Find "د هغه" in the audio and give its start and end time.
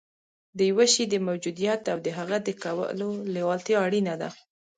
2.05-2.37